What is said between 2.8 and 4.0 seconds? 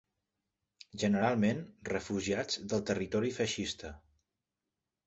territori feixista